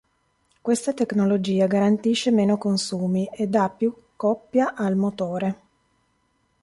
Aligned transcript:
Questa 0.61 0.93
tecnologia 0.95 1.67
garantisce 1.67 2.31
meno 2.31 2.57
consumi 2.57 3.29
e 3.31 3.45
dà 3.45 3.69
più 3.69 3.93
coppia 4.15 4.73
al 4.73 4.95
motore. 4.95 5.61